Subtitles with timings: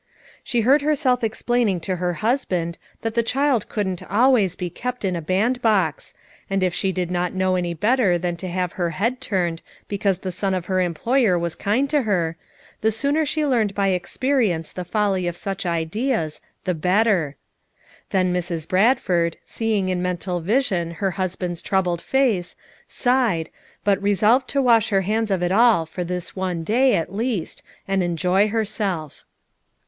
[0.43, 4.67] She heard herself explain ing to her husband that the child couldn't al ways be
[4.71, 6.15] kept in a bandbox,
[6.49, 10.17] and if she did not know any better than to have her head turned because
[10.17, 12.35] the son of her employer was kind to her,
[12.81, 16.41] the sooner she learned by experience the FOUK MOTHERS AT CHAUTAUQUA 297 folly of such
[16.41, 17.35] ideas, the Letter.
[18.09, 18.67] Then Mrs.
[18.67, 22.55] Bradford, seeing in mental vision her hus band's troubled face,
[22.87, 23.51] sighed,
[23.83, 27.61] but resolved to wash her hands of it all for this one day, at least,
[27.87, 29.25] and enjoy herself.